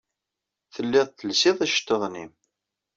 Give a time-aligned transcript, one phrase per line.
[0.73, 2.31] Tellid telsid iceḍḍiḍen-nnem.